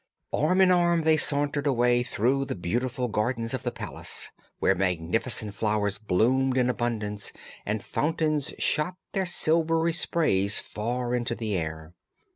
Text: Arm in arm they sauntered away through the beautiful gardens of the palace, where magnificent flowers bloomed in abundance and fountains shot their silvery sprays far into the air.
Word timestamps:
Arm 0.33 0.61
in 0.61 0.71
arm 0.71 1.01
they 1.03 1.15
sauntered 1.15 1.67
away 1.67 2.01
through 2.01 2.45
the 2.45 2.55
beautiful 2.55 3.07
gardens 3.07 3.53
of 3.53 3.61
the 3.61 3.69
palace, 3.71 4.31
where 4.57 4.73
magnificent 4.73 5.53
flowers 5.53 5.99
bloomed 5.99 6.57
in 6.57 6.71
abundance 6.71 7.31
and 7.67 7.83
fountains 7.83 8.51
shot 8.57 8.95
their 9.11 9.27
silvery 9.27 9.93
sprays 9.93 10.57
far 10.57 11.13
into 11.13 11.35
the 11.35 11.55
air. 11.55 11.93